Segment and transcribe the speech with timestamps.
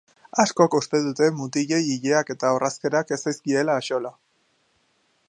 [0.43, 4.15] Askok uste dute mutilei ileak eta orrazkerak ez zaizkiela axola.